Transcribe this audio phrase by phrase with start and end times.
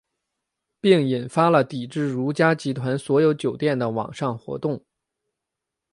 [0.79, 4.83] 并引发了抵制如家集团所有酒店的网上活动。